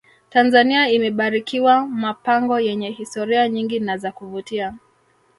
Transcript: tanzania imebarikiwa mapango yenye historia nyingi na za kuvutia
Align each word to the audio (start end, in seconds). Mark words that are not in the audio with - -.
tanzania 0.29 0.89
imebarikiwa 0.89 1.87
mapango 1.87 2.59
yenye 2.59 2.89
historia 2.91 3.49
nyingi 3.49 3.79
na 3.79 3.97
za 3.97 4.11
kuvutia 4.11 4.73